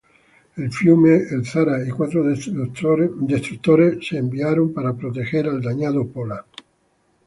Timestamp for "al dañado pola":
5.47-6.43